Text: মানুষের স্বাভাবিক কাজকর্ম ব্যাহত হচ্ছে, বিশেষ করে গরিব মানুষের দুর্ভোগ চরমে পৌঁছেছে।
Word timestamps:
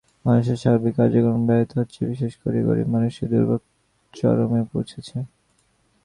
মানুষের 0.25 0.57
স্বাভাবিক 0.61 0.93
কাজকর্ম 0.95 1.41
ব্যাহত 1.47 1.69
হচ্ছে, 1.77 1.99
বিশেষ 2.05 2.33
করে 2.41 2.57
গরিব 2.67 2.87
মানুষের 2.87 3.27
দুর্ভোগ 3.31 3.61
চরমে 4.13 4.61
পৌঁছেছে। 4.71 5.17